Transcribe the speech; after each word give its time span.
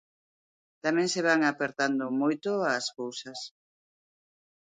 Tamén 0.83 1.07
se 1.13 1.21
van 1.27 1.41
apertando 1.51 2.05
moito 2.21 2.49
as 2.77 2.85
cousas. 2.99 3.39